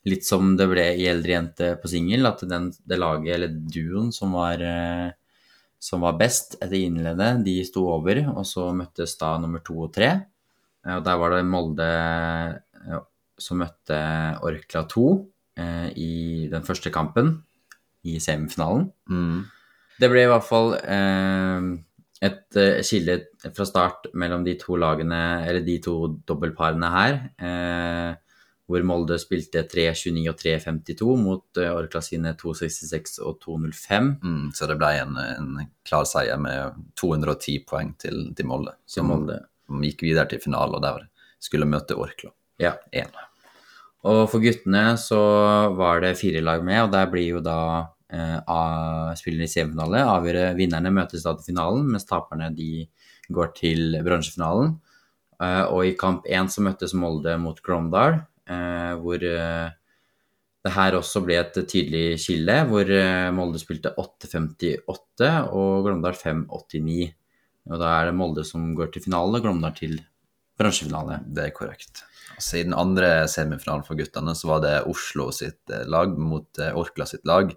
litt 0.10 0.26
som 0.26 0.54
det 0.58 0.70
ble 0.70 0.86
i 1.02 1.08
Eldre 1.10 1.36
jente 1.36 1.72
på 1.82 1.90
singel, 1.90 2.30
at 2.30 2.44
den, 2.50 2.70
det 2.86 3.00
laget, 3.00 3.34
eller 3.36 3.56
duoen, 3.74 4.14
som 4.14 4.38
var, 4.38 4.62
eh, 4.62 5.10
som 5.82 6.06
var 6.06 6.20
best 6.22 6.60
etter 6.60 6.78
innledet, 6.78 7.40
de 7.46 7.58
sto 7.66 7.88
over, 7.90 8.22
og 8.36 8.46
så 8.48 8.70
møttes 8.76 9.18
da 9.20 9.36
nummer 9.42 9.66
to 9.66 9.80
og 9.88 9.94
tre. 9.98 10.14
Eh, 10.86 10.96
og 11.00 11.04
der 11.08 11.20
var 11.22 11.36
det 11.36 11.44
Molde 11.50 11.92
som 13.40 13.62
møtte 13.64 13.98
Orkla 14.46 14.84
2 14.92 15.06
eh, 15.60 15.88
i 15.96 16.14
den 16.52 16.66
første 16.68 16.92
kampen 16.94 17.38
i 18.08 18.20
semifinalen. 18.24 18.88
Mm. 19.10 19.44
Det 20.00 20.08
ble 20.12 20.24
i 20.24 20.32
hvert 20.32 20.48
fall 20.48 20.74
eh, 20.80 21.70
et 22.24 22.60
eh, 22.60 22.80
skille 22.86 23.18
fra 23.56 23.68
start 23.68 24.10
mellom 24.20 24.46
de 24.48 24.56
to 24.60 24.78
lagene, 24.80 25.20
eller 25.48 25.64
de 25.66 25.78
to 25.84 25.96
dobbeltparene 26.28 26.92
her. 26.96 27.20
Eh, 27.40 28.10
hvor 28.70 28.84
Molde 28.86 29.16
spilte 29.18 29.64
3.29 29.66 30.28
og 30.30 30.36
3.52 30.38 31.14
mot 31.18 31.60
eh, 31.62 31.72
Orkla 31.74 32.02
sine 32.06 32.36
2.66 32.38 33.18
og 33.26 33.40
2.05. 33.46 34.12
Mm, 34.22 34.44
så 34.56 34.70
det 34.70 34.78
ble 34.80 34.92
en, 35.00 35.18
en 35.24 35.56
klar 35.88 36.06
seier 36.08 36.38
med 36.42 36.78
210 37.00 37.64
poeng 37.70 37.96
til, 38.02 38.28
til 38.38 38.50
Molde, 38.50 38.76
Så 38.86 39.02
som, 39.02 39.10
Molde 39.14 39.42
som 39.66 39.82
gikk 39.88 40.06
videre 40.06 40.30
til 40.30 40.44
finalen, 40.44 40.78
og 40.78 40.86
der 40.86 41.10
skulle 41.42 41.70
møte 41.70 41.98
Orkla. 41.98 42.34
Ja. 42.62 42.76
1. 42.92 43.29
Og 44.08 44.22
for 44.32 44.40
guttene 44.44 44.94
så 45.00 45.20
var 45.76 46.04
det 46.04 46.18
fire 46.20 46.44
lag 46.46 46.64
med, 46.64 46.86
og 46.86 46.94
der 46.94 47.10
blir 47.12 47.26
jo 47.34 47.42
da 47.44 47.60
eh, 48.08 48.38
spillere 49.20 49.48
i 49.48 49.52
semifinale 49.52 50.06
avgjøre 50.08 50.54
Vinnerne 50.56 50.94
møtes 50.96 51.26
da 51.26 51.34
til 51.36 51.52
finalen, 51.52 51.88
mens 51.92 52.08
taperne 52.08 52.48
de 52.56 52.86
går 53.30 53.52
til 53.58 54.00
bransjefinalen. 54.06 54.78
Eh, 55.44 55.66
og 55.68 55.84
i 55.86 55.98
kamp 56.00 56.28
én 56.28 56.48
så 56.52 56.64
møttes 56.64 56.96
Molde 56.96 57.36
mot 57.42 57.60
Glåmdal, 57.66 58.22
eh, 58.48 58.94
hvor 59.04 59.20
eh, 59.20 59.68
det 60.64 60.76
her 60.76 60.96
også 60.98 61.22
ble 61.24 61.38
et 61.40 61.60
tydelig 61.60 62.20
skille, 62.24 62.56
hvor 62.72 62.88
eh, 62.88 63.30
Molde 63.36 63.60
spilte 63.62 63.94
8.58 64.00 65.30
og 65.56 65.88
Glåmdal 65.88 66.16
5.89. 66.20 67.12
Og 67.70 67.82
da 67.84 67.92
er 67.98 68.10
det 68.10 68.16
Molde 68.18 68.48
som 68.48 68.72
går 68.76 68.94
til 68.94 69.06
finale, 69.06 69.44
Glåmdal 69.44 69.76
til 69.76 70.00
bronsefinale. 70.60 71.22
Det 71.26 71.48
er 71.48 71.56
korrekt. 71.56 72.04
Altså, 72.36 72.60
I 72.60 72.66
den 72.68 72.76
andre 72.78 73.28
semifinalen 73.32 73.86
for 73.88 74.00
guttene 74.00 74.36
så 74.38 74.52
var 74.52 74.64
det 74.64 74.76
Oslo 74.88 75.30
sitt 75.36 75.72
eh, 75.74 75.88
lag 75.90 76.14
mot 76.20 76.60
eh, 76.62 76.76
Orkla 76.78 77.08
sitt 77.10 77.26
lag. 77.28 77.52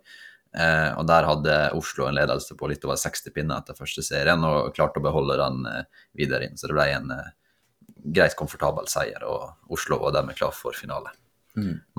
Eh, 0.52 0.90
og 0.98 1.06
der 1.08 1.26
hadde 1.28 1.58
Oslo 1.78 2.08
en 2.08 2.16
ledelse 2.18 2.56
på 2.58 2.68
litt 2.70 2.84
over 2.84 2.98
60 3.00 3.34
pinner 3.34 3.62
etter 3.62 3.78
første 3.78 4.04
serien 4.04 4.42
og 4.44 4.74
klarte 4.76 5.00
å 5.00 5.04
beholde 5.04 5.38
den 5.40 5.64
eh, 5.70 6.02
videre 6.18 6.48
inn. 6.48 6.58
Så 6.58 6.70
det 6.70 6.76
ble 6.76 6.88
en 6.92 7.14
eh, 7.14 7.32
greit 8.18 8.36
komfortabel 8.38 8.88
seier, 8.90 9.22
og 9.22 9.72
Oslo 9.72 10.00
var 10.02 10.16
dermed 10.16 10.38
klar 10.38 10.54
for 10.56 10.76
finale. 10.76 11.14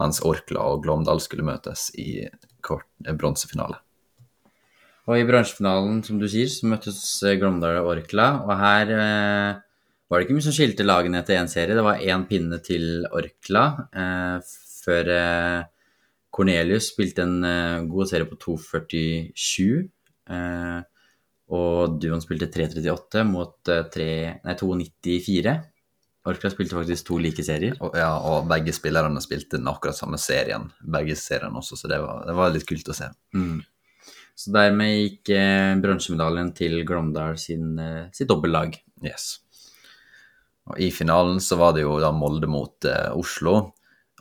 Mens 0.02 0.18
Orkla 0.26 0.64
og 0.74 0.82
Glåmdal 0.82 1.20
skulle 1.22 1.46
møtes 1.46 1.92
i 2.02 2.24
eh, 2.26 3.14
bronsefinale. 3.14 3.80
Og 5.04 5.20
i 5.20 5.28
bronsefinalen, 5.28 6.00
som 6.06 6.20
du 6.20 6.30
sier, 6.32 6.50
så 6.50 6.68
møttes 6.72 7.04
Glåmdal 7.40 7.82
og 7.82 7.92
Orkla. 7.98 8.28
Og 8.46 8.54
her 8.60 8.94
var 10.14 10.22
det 10.22 10.28
ikke 10.28 10.38
mye 10.38 10.46
som 10.46 10.54
skilte 10.54 10.86
lagene 10.86 11.24
etter 11.24 11.40
én 11.40 11.50
serie. 11.50 11.74
Det 11.74 11.86
var 11.86 12.02
én 12.06 12.28
pinne 12.30 12.60
til 12.62 13.08
Orkla 13.10 13.66
eh, 13.90 14.54
før 14.84 15.10
eh, 15.10 15.64
Cornelius 16.34 16.92
spilte 16.94 17.26
en 17.26 17.40
eh, 17.50 17.84
god 17.90 18.12
serie 18.12 18.30
på 18.30 18.38
2,47. 18.38 19.88
Eh, 20.38 20.80
og 21.54 21.98
duoen 22.02 22.22
spilte 22.22 22.52
3,38 22.54 23.26
mot 23.26 23.74
eh, 23.74 23.86
3, 23.98 24.10
nei, 24.46 24.58
2,94. 24.62 25.56
Orkla 26.30 26.54
spilte 26.54 26.78
faktisk 26.78 27.10
to 27.10 27.18
like 27.20 27.44
serier. 27.44 27.76
Og, 27.82 27.98
ja, 28.00 28.14
og 28.30 28.46
begge 28.52 28.76
spillerne 28.76 29.22
spilte 29.26 29.58
den 29.58 29.70
akkurat 29.72 29.98
samme 29.98 30.22
serien, 30.22 30.70
begge 30.94 31.18
seriene 31.20 31.60
også, 31.60 31.82
så 31.82 31.90
det 31.92 32.00
var, 32.06 32.22
det 32.30 32.38
var 32.38 32.54
litt 32.54 32.68
kult 32.70 32.94
å 32.94 32.96
se. 32.96 33.10
Mm. 33.36 33.64
Så 34.40 34.54
dermed 34.54 34.94
gikk 34.94 35.34
eh, 35.36 35.74
bronsemedaljen 35.82 36.54
til 36.58 36.80
Glåmdal 36.88 37.36
sin, 37.42 37.74
eh, 37.82 38.06
sitt 38.16 38.30
dobbeltlag. 38.32 38.78
Yes. 39.04 39.43
Og 40.72 40.80
I 40.80 40.92
finalen 40.96 41.42
så 41.44 41.58
var 41.60 41.74
det 41.76 41.84
jo 41.84 41.98
da 42.00 42.14
Molde 42.16 42.48
mot 42.48 42.86
eh, 42.88 43.10
Oslo, 43.20 43.74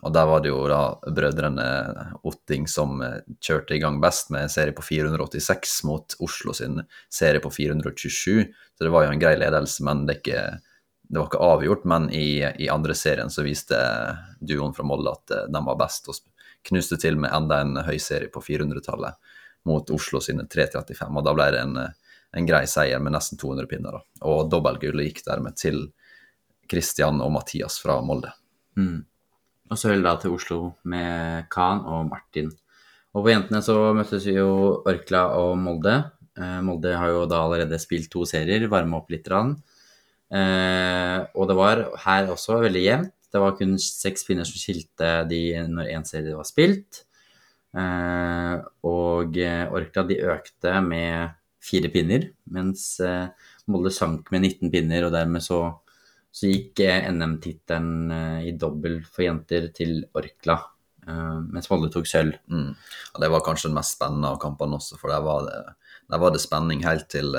og 0.03 0.11
der 0.11 0.27
var 0.27 0.41
det 0.43 0.51
jo 0.51 0.65
da 0.67 0.81
brødrene 1.15 1.65
Otting 2.27 2.67
som 2.67 2.99
eh, 3.05 3.21
kjørte 3.39 3.77
i 3.77 3.79
gang 3.79 4.01
best 4.03 4.33
med 4.35 4.45
en 4.45 4.51
serie 4.51 4.75
på 4.75 4.83
486 4.83 5.77
mot 5.87 6.15
Oslo 6.19 6.55
sin 6.57 6.81
serie 7.07 7.39
på 7.43 7.51
427, 7.53 8.43
så 8.75 8.83
det 8.83 8.91
var 8.91 9.05
jo 9.05 9.13
en 9.13 9.21
grei 9.21 9.37
ledelse, 9.39 9.85
men 9.87 10.03
det, 10.09 10.19
ikke, 10.19 10.43
det 11.07 11.21
var 11.21 11.29
ikke 11.31 11.47
avgjort. 11.47 11.87
Men 11.87 12.09
i, 12.11 12.43
i 12.43 12.69
andre 12.73 12.97
serien 12.97 13.31
så 13.31 13.45
viste 13.47 13.79
duoen 14.43 14.75
fra 14.75 14.83
Molde 14.87 15.15
at 15.15 15.35
eh, 15.37 15.47
de 15.55 15.63
var 15.69 15.79
best, 15.79 16.11
og 16.11 16.19
knuste 16.67 16.99
til 16.99 17.19
med 17.19 17.31
enda 17.35 17.61
en 17.63 17.79
høy 17.87 17.95
serie 17.99 18.31
på 18.31 18.43
400-tallet 18.43 19.39
mot 19.67 19.89
Oslo 19.95 20.19
sine 20.23 20.43
335, 20.51 21.07
og 21.15 21.23
da 21.23 21.35
ble 21.35 21.49
det 21.55 21.63
en, 21.63 21.77
eh, 21.79 22.15
en 22.35 22.49
grei 22.49 22.65
seier 22.67 22.99
med 22.99 23.15
nesten 23.15 23.39
200 23.39 23.71
pinner. 23.71 23.95
da. 23.95 24.27
Og 24.27 24.49
dobbeltgullet 24.51 25.13
gikk 25.13 25.23
dermed 25.31 25.55
til 25.55 25.85
Christian 26.69 27.21
og 27.23 27.31
Mathias 27.35 27.79
fra 27.83 27.99
Molde. 28.05 28.33
Mm. 28.79 29.03
Og 29.71 29.79
så 29.79 29.91
høll 29.91 30.03
da 30.05 30.15
til 30.21 30.35
Oslo 30.35 30.59
med 30.89 31.47
Khan 31.53 31.83
og 31.89 32.09
Martin. 32.11 32.51
Og 33.13 33.25
på 33.25 33.31
jentene 33.31 33.61
så 33.65 33.77
møttes 33.95 34.25
vi 34.27 34.35
jo 34.37 34.81
Orkla 34.89 35.27
og 35.39 35.55
Molde. 35.61 35.95
Eh, 36.37 36.59
Molde 36.65 36.95
har 36.97 37.13
jo 37.13 37.25
da 37.29 37.43
allerede 37.45 37.79
spilt 37.81 38.09
to 38.13 38.25
serier, 38.29 38.65
varme 38.71 38.97
opp 38.99 39.11
litt. 39.13 39.29
Rann. 39.29 39.55
Eh, 40.33 41.19
og 41.37 41.49
det 41.49 41.57
var 41.57 41.83
her 42.05 42.31
også 42.33 42.61
veldig 42.63 42.83
jevnt. 42.83 43.15
Det 43.33 43.41
var 43.41 43.55
kun 43.57 43.77
seks 43.81 44.27
pinner 44.27 44.45
som 44.45 44.61
skilte 44.61 45.09
de 45.29 45.41
når 45.69 45.93
én 45.95 46.05
serie 46.05 46.37
var 46.37 46.45
spilt. 46.45 47.03
Eh, 47.73 48.55
og 48.85 49.39
eh, 49.41 49.63
Orkla 49.73 50.05
de 50.09 50.19
økte 50.33 50.75
med 50.85 51.33
fire 51.63 51.89
pinner, 51.93 52.27
mens 52.53 52.99
eh, 53.01 53.31
Molde 53.71 53.93
sank 53.93 54.29
med 54.33 54.45
19 54.45 54.73
pinner, 54.73 55.07
og 55.07 55.15
dermed 55.15 55.41
så 55.45 55.63
så 56.33 56.49
gikk 56.49 56.81
eh, 56.81 57.05
NM-tittelen 57.13 58.11
eh, 58.11 58.39
i 58.49 58.55
dobbel 58.57 59.03
for 59.05 59.27
jenter 59.27 59.67
til 59.75 59.99
Orkla, 60.17 60.57
eh, 61.05 61.37
mens 61.53 61.69
Molde 61.69 61.91
tok 61.93 62.09
sølv. 62.09 62.39
Mm. 62.49 62.71
Og 63.13 63.21
det 63.21 63.29
var 63.35 63.45
kanskje 63.45 63.69
den 63.69 63.77
mest 63.77 63.99
spennende 63.99 64.33
av 64.33 64.39
kampene 64.41 64.79
også, 64.79 64.97
for 64.97 65.13
der 65.13 65.21
var 65.25 65.45
det, 65.45 65.61
der 66.09 66.23
var 66.23 66.33
det 66.33 66.41
spenning 66.41 66.81
helt 66.87 67.05
til 67.13 67.29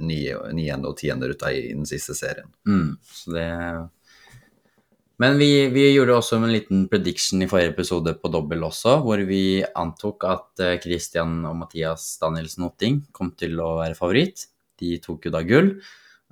ni- 0.00 0.32
niende 0.56 0.88
og 0.88 0.96
tiende 0.98 1.28
ruta 1.28 1.52
i, 1.52 1.68
den 1.74 1.84
siste 1.88 2.16
serien. 2.16 2.48
Mm, 2.68 2.96
så 3.04 3.36
det 3.36 3.48
Men 5.20 5.36
vi, 5.36 5.68
vi 5.68 5.90
gjorde 5.92 6.14
også 6.16 6.38
en 6.38 6.48
liten 6.48 6.86
prediction 6.88 7.42
i 7.44 7.48
forrige 7.48 7.74
episode 7.74 8.14
på 8.16 8.30
dobbel 8.32 8.62
også, 8.64 9.02
hvor 9.04 9.20
vi 9.28 9.60
antok 9.76 10.24
at 10.24 10.62
Christian 10.80 11.42
og 11.44 11.58
Mathias 11.60 12.14
Danielsen 12.22 12.64
Hotting 12.64 13.02
kom 13.12 13.34
til 13.36 13.60
å 13.60 13.74
være 13.82 13.98
favoritt. 13.98 14.46
De 14.80 14.96
tok 15.04 15.28
jo 15.28 15.34
da 15.34 15.42
gull. 15.44 15.74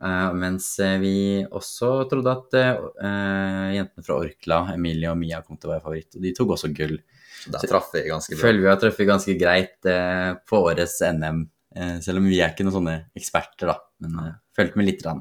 Eh, 0.03 0.33
mens 0.39 0.79
eh, 0.79 0.97
vi 1.03 1.15
også 1.43 1.91
trodde 2.11 2.31
at 2.31 2.55
uh, 2.55 3.71
jentene 3.75 4.05
fra 4.07 4.19
Orkla, 4.21 4.61
Emilie 4.77 5.11
og 5.11 5.19
Mia, 5.19 5.41
kom 5.43 5.59
til 5.59 5.71
å 5.71 5.75
være 5.75 5.85
favoritt. 5.85 6.15
Og 6.15 6.23
de 6.23 6.35
tok 6.37 6.55
også 6.55 6.71
gull. 6.77 6.95
Så 7.43 7.55
der 7.55 7.71
traff 7.71 7.91
vi 7.95 8.05
ganske 8.07 8.37
bra. 8.37 8.43
Føler 8.45 8.63
vi 8.63 8.71
har 8.71 8.79
truffet 8.83 9.11
ganske 9.11 9.35
greit 9.41 9.91
uh, 9.91 10.39
på 10.47 10.63
årets 10.71 11.01
NM, 11.19 11.47
selv 12.03 12.19
om 12.19 12.25
vi 12.27 12.39
er 12.41 12.55
ikke 12.55 12.65
noen 12.67 12.79
sånne 12.79 12.95
eksperter, 13.19 13.69
da. 13.71 13.77
Men 14.03 14.39
følte 14.57 14.79
med 14.81 14.87
litt 14.89 15.03
rann 15.05 15.21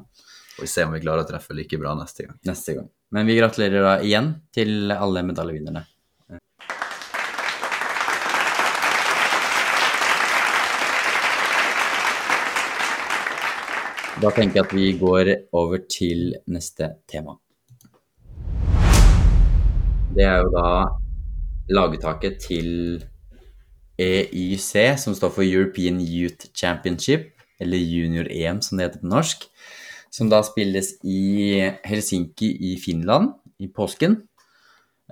Får 0.56 0.64
vi 0.64 0.70
se 0.72 0.84
om 0.86 0.94
vi 0.94 1.02
klarer 1.04 1.22
å 1.22 1.28
treffe 1.28 1.54
like 1.54 1.78
bra 1.78 1.92
neste 1.94 2.24
gang. 2.24 2.38
neste 2.48 2.74
gang. 2.74 2.88
Men 3.14 3.28
vi 3.28 3.36
gratulerer 3.36 3.84
da 3.84 3.92
igjen 4.02 4.32
til 4.54 4.90
alle 4.90 5.22
medaljevinnerne. 5.28 5.84
Da 14.18 14.32
tenker 14.34 14.58
jeg 14.58 14.64
at 14.66 14.72
vi 14.74 14.86
går 14.98 15.28
over 15.54 15.78
til 15.86 16.32
neste 16.50 16.88
tema. 17.06 17.36
Det 20.10 20.24
er 20.26 20.40
jo 20.42 20.48
da 20.50 20.70
lagetaket 21.70 22.40
til 22.42 22.70
EYC, 23.94 24.98
som 24.98 25.14
står 25.14 25.30
for 25.36 25.46
European 25.46 26.00
Youth 26.02 26.50
Championship, 26.50 27.30
eller 27.62 27.78
Junior-EM 27.78 28.58
som 28.58 28.78
det 28.78 28.88
heter 28.88 29.04
på 29.04 29.12
norsk, 29.14 29.46
som 30.10 30.26
da 30.32 30.42
spilles 30.42 30.96
i 31.06 31.62
Helsinki 31.86 32.50
i 32.72 32.74
Finland 32.82 33.36
i 33.62 33.70
påsken. 33.70 34.24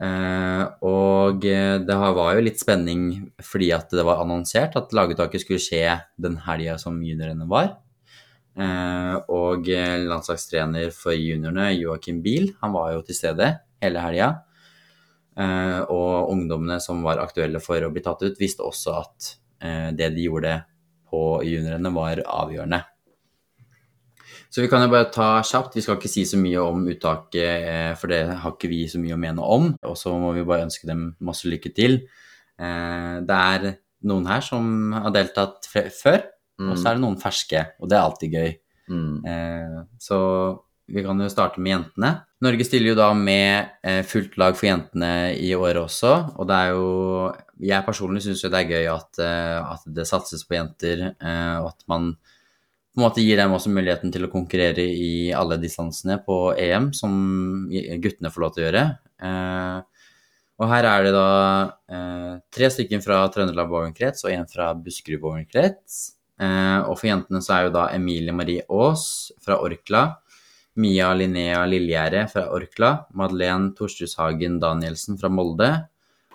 Uh, 0.02 0.66
og 0.82 1.46
det 1.46 1.94
var 1.94 2.34
jo 2.34 2.42
litt 2.44 2.58
spenning 2.60 3.30
fordi 3.40 3.70
at 3.72 3.94
det 3.94 4.02
var 4.04 4.18
annonsert 4.26 4.74
at 4.76 4.90
lagetaket 4.92 5.46
skulle 5.46 5.62
skje 5.62 5.94
den 6.20 6.40
helga 6.42 6.74
som 6.82 6.98
juniorene 7.06 7.46
var. 7.48 7.76
Eh, 8.56 9.16
og 9.36 9.68
eh, 9.68 9.98
landslagstrener 10.08 10.92
for 10.96 11.12
juniorene, 11.12 11.74
Joakim 11.76 12.22
Biel, 12.24 12.54
han 12.62 12.72
var 12.72 12.94
jo 12.94 13.02
til 13.04 13.18
stede 13.18 13.50
hele 13.84 14.00
helga. 14.00 14.30
Eh, 15.36 15.80
og 15.92 16.30
ungdommene 16.32 16.78
som 16.80 17.02
var 17.04 17.20
aktuelle 17.20 17.60
for 17.60 17.84
å 17.84 17.90
bli 17.92 18.04
tatt 18.04 18.24
ut, 18.24 18.38
visste 18.40 18.64
også 18.64 19.00
at 19.02 19.34
det 19.96 20.10
de 20.12 20.26
gjorde 20.26 20.50
på 21.08 21.20
juniorene, 21.48 21.88
var 21.96 22.20
avgjørende. 22.20 22.82
Så 24.52 24.60
vi 24.60 24.68
kan 24.68 24.84
jo 24.84 24.90
bare 24.92 25.08
ta 25.10 25.40
kjapt. 25.40 25.78
Vi 25.78 25.82
skal 25.82 25.96
ikke 25.96 26.10
si 26.12 26.26
så 26.28 26.36
mye 26.38 26.60
om 26.60 26.84
uttaket, 26.92 27.96
for 27.96 28.12
det 28.12 28.20
har 28.42 28.52
ikke 28.52 28.68
vi 28.68 28.82
så 28.92 29.00
mye 29.00 29.16
å 29.16 29.20
mene 29.20 29.48
om. 29.56 29.70
Og 29.88 29.96
så 29.96 30.12
må 30.20 30.34
vi 30.36 30.44
bare 30.46 30.68
ønske 30.68 30.86
dem 30.86 31.08
masse 31.24 31.48
lykke 31.48 31.72
til. 31.74 31.96
Det 32.60 33.38
er 33.56 33.66
noen 34.12 34.28
her 34.28 34.44
som 34.44 34.92
har 34.92 35.16
deltatt 35.16 35.66
fe- 35.72 35.88
før, 36.58 36.70
og 36.72 36.78
så 36.78 36.88
er 36.88 36.94
det 36.96 37.04
noen 37.04 37.18
ferske, 37.20 37.64
og 37.80 37.90
det 37.90 37.96
er 37.98 38.04
alltid 38.04 38.32
gøy. 38.38 38.54
Mm. 38.88 39.24
Eh, 39.26 39.80
Så 39.98 40.18
vi 40.88 41.02
kan 41.02 41.18
jo 41.18 41.28
starte 41.28 41.58
med 41.60 41.72
jentene. 41.72 42.12
Norge 42.42 42.64
stiller 42.64 42.92
jo 42.92 42.98
da 42.98 43.08
med 43.14 43.72
eh, 43.82 44.02
fullt 44.06 44.36
lag 44.38 44.54
for 44.54 44.68
jentene 44.68 45.34
i 45.34 45.50
år 45.56 45.80
også, 45.82 46.12
og 46.38 46.46
det 46.46 46.54
er 46.54 46.70
jo 46.76 47.34
Jeg 47.58 47.86
personlig 47.86 48.22
syns 48.22 48.42
jo 48.44 48.50
det 48.52 48.58
er 48.60 48.70
gøy 48.70 48.86
at, 48.92 49.18
eh, 49.18 49.72
at 49.72 49.82
det 49.88 50.06
satses 50.06 50.44
på 50.44 50.54
jenter, 50.58 51.14
eh, 51.16 51.56
og 51.62 51.70
at 51.72 51.84
man 51.88 52.12
på 52.16 53.00
en 53.00 53.04
måte 53.08 53.20
gir 53.24 53.36
dem 53.36 53.52
også 53.52 53.68
muligheten 53.72 54.12
til 54.12 54.24
å 54.24 54.30
konkurrere 54.32 54.80
i 54.84 55.32
alle 55.32 55.56
distansene 55.60 56.18
på 56.24 56.54
EM, 56.56 56.92
som 56.96 57.68
guttene 58.00 58.30
får 58.32 58.40
lov 58.40 58.54
til 58.54 58.62
å 58.62 58.66
gjøre. 58.66 58.84
Eh, 59.20 59.80
og 60.56 60.70
her 60.70 60.88
er 60.88 61.02
det 61.04 61.12
da 61.12 61.72
eh, 61.92 62.38
tre 62.52 62.70
stykker 62.72 63.02
fra 63.04 63.18
Trøndelag 63.28 63.68
Bowlingkrets 63.68 64.24
og 64.24 64.32
en 64.32 64.46
fra 64.48 64.70
Buskerud 64.72 65.20
Bowlingkrets. 65.20 66.15
Eh, 66.40 66.80
og 66.84 66.98
for 66.98 67.08
jentene 67.08 67.40
så 67.44 67.56
er 67.56 67.66
jo 67.66 67.74
da 67.78 67.88
Emilie 67.96 68.34
Marie 68.36 68.64
Aas 68.68 69.32
fra 69.44 69.58
Orkla, 69.64 70.04
Mia 70.76 71.14
Linnea 71.16 71.62
Lillegjerde 71.64 72.26
fra 72.28 72.50
Orkla, 72.52 72.92
Madeleine 73.16 73.72
Torstrushagen 73.76 74.58
Danielsen 74.60 75.16
fra 75.16 75.30
Molde 75.32 75.70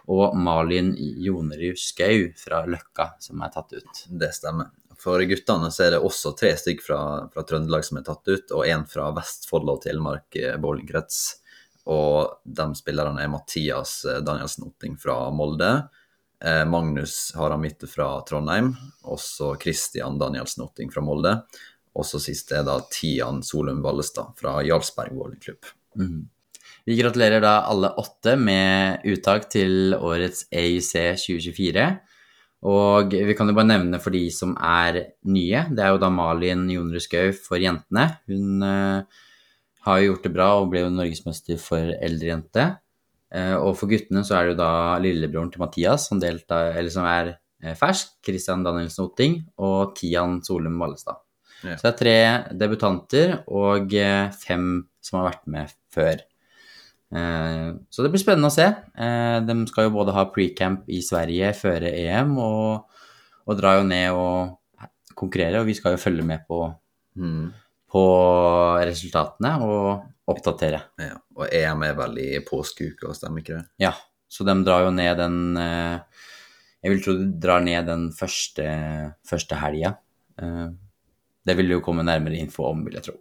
og 0.10 0.38
Malin 0.38 0.96
Jonerud 0.98 1.78
Skau 1.78 2.32
fra 2.38 2.64
Løkka, 2.66 3.12
som 3.22 3.44
er 3.46 3.52
tatt 3.54 3.76
ut. 3.78 4.06
Det 4.10 4.32
stemmer. 4.34 4.72
For 5.02 5.22
guttene 5.26 5.70
så 5.74 5.86
er 5.86 5.96
det 5.96 6.02
også 6.06 6.34
tre 6.38 6.52
stykk 6.58 6.82
fra, 6.86 7.00
fra 7.34 7.46
Trøndelag 7.48 7.86
som 7.86 7.98
er 8.02 8.06
tatt 8.06 8.28
ut, 8.28 8.52
og 8.54 8.66
én 8.70 8.84
fra 8.90 9.10
Vestfold 9.16 9.70
og 9.74 9.82
Telemark 9.86 10.38
eh, 10.38 10.58
bowlingkrets. 10.62 11.22
Og 11.90 12.42
de 12.46 12.68
spillerne 12.78 13.24
er 13.24 13.32
Mathias 13.32 14.02
eh, 14.06 14.22
Danielsen 14.26 14.68
Otting 14.68 15.00
fra 15.02 15.24
Molde, 15.34 15.72
eh, 16.42 16.66
han 16.66 17.62
midt 17.62 17.86
fra 17.90 18.10
Trondheim, 18.28 18.74
og 19.04 19.20
så 19.20 19.54
Christian 19.62 20.20
Danielsen 20.20 20.66
Otting 20.66 20.92
fra 20.94 21.04
Molde. 21.06 21.38
Og 21.92 22.08
så 22.08 22.22
sist 22.24 22.52
er 22.56 22.64
da 22.64 22.78
Tian 22.92 23.42
Solum 23.44 23.82
Vallestad 23.84 24.38
fra 24.40 24.62
Jarlsberg 24.64 25.16
bowlingklubb. 25.18 25.74
Mm. 26.00 26.30
Vi 26.88 26.96
gratulerer 26.98 27.44
da 27.44 27.58
alle 27.70 27.92
åtte 28.02 28.38
med 28.40 29.04
uttak 29.12 29.50
til 29.52 29.94
årets 29.98 30.48
EIC 30.50 30.94
2024. 31.22 31.90
Og 32.72 33.14
vi 33.14 33.36
kan 33.38 33.50
jo 33.50 33.58
bare 33.58 33.72
nevne 33.72 34.00
for 34.02 34.14
de 34.14 34.24
som 34.34 34.54
er 34.58 35.00
nye, 35.26 35.66
det 35.74 35.82
er 35.82 35.94
jo 35.94 36.02
da 36.02 36.12
Malin 36.14 36.68
Jonrud 36.70 37.02
Skau 37.02 37.32
for 37.34 37.62
jentene. 37.62 38.06
Hun 38.30 38.62
uh, 38.62 39.26
har 39.88 40.00
jo 40.00 40.12
gjort 40.12 40.28
det 40.28 40.34
bra 40.36 40.50
og 40.60 40.70
ble 40.74 40.86
jo 40.86 40.94
norgesmester 40.94 41.58
for 41.62 41.94
eldre 41.98 42.34
jente. 42.34 42.68
Eh, 43.32 43.54
og 43.56 43.78
for 43.80 43.88
guttene 43.92 44.24
så 44.28 44.36
er 44.38 44.48
det 44.50 44.54
jo 44.56 44.60
da 44.60 44.72
lillebroren 45.00 45.52
til 45.54 45.62
Mathias 45.64 46.10
som, 46.10 46.20
delta, 46.20 46.66
eller 46.76 46.92
som 46.92 47.06
er 47.08 47.30
eh, 47.64 47.76
fersk, 47.80 48.18
Christian 48.28 48.66
Danielsen 48.66 49.06
Otting, 49.06 49.38
og 49.64 49.94
Tian 49.96 50.40
Solum 50.44 50.80
Vallestad. 50.82 51.22
Ja. 51.62 51.78
Så 51.78 51.86
det 51.86 51.92
er 51.92 52.00
tre 52.02 52.16
debutanter 52.58 53.36
og 53.48 53.94
eh, 53.96 54.32
fem 54.42 54.84
som 55.04 55.22
har 55.22 55.32
vært 55.32 55.48
med 55.54 55.74
før. 55.94 56.26
Så 57.12 58.06
det 58.06 58.08
blir 58.14 58.22
spennende 58.22 58.48
å 58.48 58.54
se. 58.56 58.70
De 59.44 59.56
skal 59.68 59.90
jo 59.90 59.92
både 59.98 60.14
ha 60.16 60.22
pre-camp 60.32 60.86
i 60.88 61.02
Sverige 61.04 61.50
før 61.60 61.84
EM, 61.90 62.38
og, 62.40 63.02
og 63.44 63.58
dra 63.60 63.74
jo 63.76 63.82
ned 63.84 64.16
og 64.16 64.86
konkurrere, 65.20 65.60
og 65.60 65.68
vi 65.68 65.76
skal 65.76 65.98
jo 65.98 66.00
følge 66.00 66.24
med 66.24 66.46
på, 66.48 66.62
Mm. 67.20 67.50
på 67.92 68.04
resultatene 68.88 69.50
og 69.66 70.06
oppdatere. 70.32 70.82
Ja. 71.02 71.16
Og 71.38 71.48
EM 71.54 71.84
er 71.88 71.96
vel 72.00 72.18
i 72.24 72.30
påskeuka, 72.48 73.14
stemmer 73.18 73.44
ikke 73.44 73.58
det? 73.60 73.66
Ja, 73.84 73.94
så 74.32 74.46
de 74.48 74.56
drar 74.66 74.86
jo 74.88 74.92
ned 74.96 75.18
den 75.20 75.58
eh, 75.60 76.00
Jeg 76.84 76.92
vil 76.96 77.02
tro 77.06 77.14
de 77.20 77.28
drar 77.44 77.62
ned 77.62 77.86
den 77.86 78.08
første, 78.18 78.66
første 79.28 79.60
helga. 79.62 79.96
Eh, 80.42 80.70
Det 81.46 81.56
vil 81.58 81.72
jo 81.74 81.80
komme 81.82 82.04
nærmere 82.06 82.38
info 82.38 82.68
om, 82.70 82.84
vil 82.86 82.94
jeg 83.00 83.04
tro. 83.08 83.16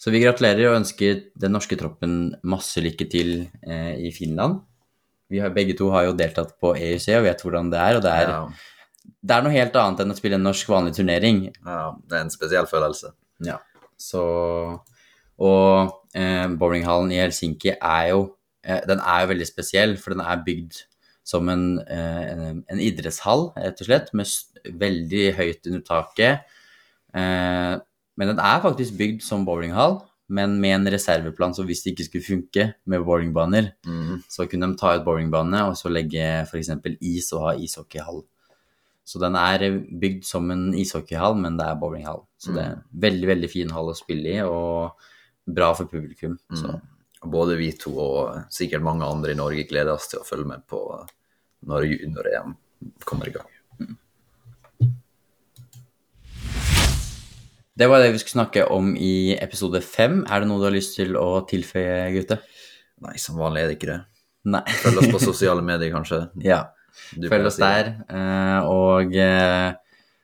Så 0.00 0.08
vi 0.10 0.22
gratulerer 0.22 0.70
og 0.70 0.78
ønsker 0.78 1.18
den 1.36 1.52
norske 1.52 1.76
troppen 1.76 2.34
masse 2.48 2.80
lykke 2.80 3.04
til 3.12 3.32
eh, 3.62 3.98
i 4.00 4.10
Finland. 4.16 4.62
Vi 5.28 5.38
har, 5.38 5.50
begge 5.52 5.76
to 5.76 5.90
har 5.92 6.06
jo 6.08 6.14
deltatt 6.16 6.54
på 6.58 6.72
EUC 6.74 7.10
og 7.18 7.26
vet 7.26 7.42
hvordan 7.44 7.68
det 7.70 7.78
er, 7.78 7.96
og 7.98 8.02
det 8.02 8.10
er, 8.22 8.30
Ja. 8.32 8.48
det 9.22 9.36
er 9.36 9.42
noe 9.44 9.52
helt 9.52 9.76
annet 9.76 10.00
enn 10.00 10.10
å 10.10 10.16
spille 10.16 10.38
en 10.40 10.42
norsk 10.48 10.66
vanlig 10.72 10.94
turnering. 10.96 11.42
ja, 11.66 11.92
det 12.08 12.16
er 12.16 12.24
en 12.24 12.32
spesiell 12.32 12.66
følelse. 12.66 13.12
Ja, 13.44 13.58
så 14.00 14.24
Og 15.40 15.94
eh, 16.14 16.46
bowlinghallen 16.60 17.12
i 17.14 17.20
Helsinki 17.22 17.72
er 17.76 18.10
jo 18.12 18.22
eh, 18.64 18.82
Den 18.88 19.00
er 19.00 19.22
jo 19.24 19.30
veldig 19.32 19.48
spesiell, 19.48 19.96
for 20.00 20.12
den 20.14 20.20
er 20.24 20.42
bygd 20.46 20.82
som 21.30 21.48
en, 21.52 21.78
eh, 21.86 22.30
en, 22.34 22.62
en 22.68 22.80
idrettshall, 22.82 23.50
rett 23.56 23.80
og 23.80 23.86
slett, 23.86 24.08
med 24.18 24.26
veldig 24.80 25.26
høyt 25.38 25.68
under 25.70 25.82
taket. 25.86 26.40
Eh, 27.14 27.74
men 28.18 28.32
den 28.32 28.40
er 28.42 28.62
faktisk 28.64 28.96
bygd 28.98 29.22
som 29.24 29.44
bowlinghall, 29.46 30.00
men 30.30 30.58
med 30.62 30.74
en 30.76 30.90
reserveplan, 30.92 31.54
så 31.56 31.64
hvis 31.66 31.82
det 31.84 31.92
ikke 31.94 32.06
skulle 32.08 32.26
funke 32.26 32.66
med 32.86 33.04
bowlingbaner, 33.06 33.72
Mm. 33.86 34.20
så 34.28 34.46
kunne 34.50 34.68
de 34.72 34.76
ta 34.78 34.92
ut 34.98 35.04
bowlingbane 35.06 35.62
og 35.68 35.76
så 35.78 35.88
legge 35.90 36.20
f.eks. 36.46 36.70
is 37.00 37.32
og 37.32 37.46
ha 37.46 37.54
ishockeyhall. 37.58 38.22
Så 39.04 39.18
den 39.18 39.34
er 39.34 39.64
bygd 40.00 40.24
som 40.24 40.50
en 40.50 40.68
ishockeyhall, 40.74 41.34
men 41.34 41.56
det 41.58 41.66
er 41.66 41.78
bowlinghall. 41.80 42.26
Så 42.38 42.52
det 42.54 42.62
er 42.62 42.72
en 42.76 42.84
veldig, 42.92 43.26
veldig 43.26 43.50
fin 43.50 43.70
hall 43.70 43.90
å 43.90 43.96
spille 43.98 44.36
i, 44.36 44.40
og 44.46 44.92
bra 45.54 45.72
for 45.74 45.90
publikum. 45.90 46.38
Så 46.54 46.76
Mm. 46.76 46.80
Og 47.20 47.28
både 47.28 47.56
vi 47.58 47.66
to 47.76 47.90
og 48.00 48.46
sikkert 48.48 48.80
mange 48.80 49.04
andre 49.04 49.34
i 49.34 49.36
Norge 49.36 49.66
gleder 49.68 49.92
oss 49.92 50.08
til 50.08 50.22
å 50.22 50.24
følge 50.24 50.46
med 50.48 50.62
på 50.64 50.78
når 51.68 51.84
junior-EM 51.84 52.54
kommer 53.04 53.28
i 53.28 53.34
gang. 53.34 53.50
det 57.80 57.88
var 57.88 58.02
det 58.02 58.10
vi 58.12 58.18
skulle 58.20 58.44
snakke 58.44 58.66
om 58.68 58.90
i 58.96 59.36
episode 59.40 59.80
fem. 59.80 60.18
Er 60.28 60.42
det 60.42 60.48
noe 60.50 60.60
du 60.60 60.66
har 60.66 60.74
lyst 60.74 60.98
til 60.98 61.14
å 61.16 61.40
tilføye, 61.48 62.10
Gutte? 62.12 62.36
Nei, 63.00 63.14
som 63.16 63.38
vanlig 63.40 63.62
er 63.62 63.70
det 63.70 63.76
ikke 63.78 63.88
det. 63.88 64.00
Nei. 64.52 64.64
Følg 64.82 65.00
oss 65.00 65.12
på 65.14 65.20
sosiale 65.30 65.64
medier, 65.64 65.92
kanskje. 65.94 66.26
ja. 66.44 66.66
Du 67.16 67.28
Følg 67.30 67.46
oss 67.48 67.56
der, 67.56 67.86
eh, 68.12 68.66
og 68.68 69.14
eh, 69.16 69.70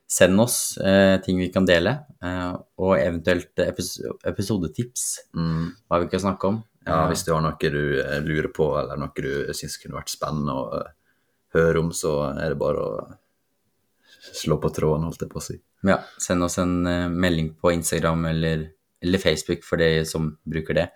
send 0.07 0.39
oss 0.41 0.77
eh, 0.79 1.17
ting 1.25 1.39
vi 1.43 1.49
kan 1.53 1.67
dele, 1.67 1.97
eh, 2.23 2.53
og 2.79 2.95
eventuelt 2.99 3.59
epis 3.65 3.97
episodetips, 4.25 5.07
Mm. 5.35 5.73
hva 5.91 6.01
vi 6.03 6.09
kan 6.13 6.21
snakke 6.21 6.45
om. 6.53 6.63
Ja, 6.87 7.03
Eh, 7.03 7.09
hvis 7.11 7.25
du 7.27 7.33
har 7.35 7.43
noe 7.43 7.57
du 7.59 8.01
eh, 8.01 8.21
lurer 8.23 8.49
på, 8.55 8.79
eller 8.79 8.97
noe 8.97 9.11
du 9.17 9.53
syns 9.53 9.77
kunne 9.83 9.99
vært 9.99 10.13
spennende 10.15 10.55
å 10.55 10.67
eh, 10.79 10.93
høre 11.55 11.81
om, 11.81 11.91
så 11.91 12.31
er 12.39 12.51
det 12.55 12.59
bare 12.59 12.79
å 12.79 13.17
slå 14.33 14.61
på 14.63 14.71
tråden, 14.71 15.05
holdt 15.07 15.23
jeg 15.25 15.31
på 15.33 15.41
å 15.41 15.43
si. 15.43 15.59
Ja, 15.87 16.01
send 16.19 16.43
oss 16.43 16.59
en 16.59 16.83
melding 17.15 17.55
på 17.61 17.73
Instagram 17.75 18.25
eller, 18.27 18.71
eller 19.03 19.19
Facebook 19.23 19.63
for 19.65 19.77
de 19.79 20.05
som 20.05 20.37
bruker 20.47 20.75
det. 20.75 20.89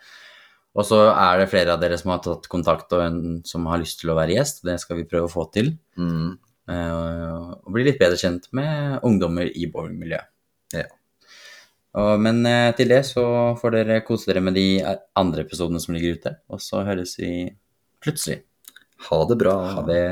Og 0.79 0.87
så 0.87 1.01
er 1.11 1.38
det 1.40 1.51
flere 1.51 1.75
av 1.75 1.81
dere 1.83 1.99
som 1.99 2.12
har 2.12 2.20
tatt 2.23 2.46
kontakt 2.51 2.92
og 2.94 3.03
en 3.03 3.20
som 3.46 3.66
har 3.66 3.81
lyst 3.83 4.01
til 4.03 4.12
å 4.12 4.16
være 4.18 4.37
gjest. 4.37 4.62
Det 4.66 4.77
skal 4.83 5.01
vi 5.01 5.07
prøve 5.11 5.27
å 5.27 5.33
få 5.33 5.49
til. 5.55 5.73
Mm. 5.99 6.38
Eh, 6.71 7.59
og 7.61 7.75
bli 7.75 7.87
litt 7.89 8.01
bedre 8.01 8.19
kjent 8.21 8.49
med 8.57 9.05
ungdommer 9.07 9.51
i 9.51 9.69
bowlingmiljøet. 9.71 10.31
Ja. 10.77 10.87
Men 12.23 12.45
eh, 12.47 12.71
til 12.79 12.93
det 12.93 13.03
så 13.09 13.25
får 13.59 13.75
dere 13.75 14.03
kose 14.07 14.31
dere 14.31 14.43
med 14.45 14.55
de 14.55 14.79
eh, 14.79 15.01
andre 15.19 15.43
episodene 15.47 15.83
som 15.83 15.97
ligger 15.97 16.19
ute. 16.19 16.37
Og 16.55 16.63
så 16.63 16.85
høres 16.87 17.17
vi 17.19 17.51
plutselig. 18.03 18.45
Ha 19.09 19.19
det 19.27 19.39
bra. 19.41 19.57
Ha 19.75 19.87
det. 19.89 20.05